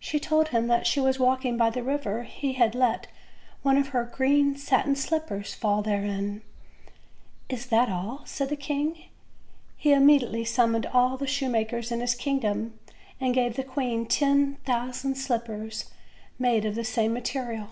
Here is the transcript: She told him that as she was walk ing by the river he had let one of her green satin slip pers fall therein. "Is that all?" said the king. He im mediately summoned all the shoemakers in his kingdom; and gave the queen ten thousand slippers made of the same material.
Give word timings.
She 0.00 0.18
told 0.18 0.48
him 0.48 0.66
that 0.66 0.80
as 0.80 0.86
she 0.88 0.98
was 0.98 1.20
walk 1.20 1.44
ing 1.44 1.56
by 1.56 1.70
the 1.70 1.84
river 1.84 2.24
he 2.24 2.54
had 2.54 2.74
let 2.74 3.06
one 3.62 3.76
of 3.78 3.90
her 3.90 4.02
green 4.02 4.56
satin 4.56 4.96
slip 4.96 5.28
pers 5.28 5.54
fall 5.54 5.82
therein. 5.82 6.42
"Is 7.48 7.66
that 7.66 7.88
all?" 7.88 8.22
said 8.24 8.48
the 8.48 8.56
king. 8.56 9.04
He 9.76 9.92
im 9.92 10.04
mediately 10.04 10.44
summoned 10.44 10.86
all 10.86 11.16
the 11.16 11.28
shoemakers 11.28 11.92
in 11.92 12.00
his 12.00 12.16
kingdom; 12.16 12.76
and 13.20 13.34
gave 13.34 13.54
the 13.54 13.62
queen 13.62 14.04
ten 14.06 14.56
thousand 14.64 15.14
slippers 15.14 15.88
made 16.40 16.64
of 16.64 16.74
the 16.74 16.82
same 16.82 17.12
material. 17.12 17.68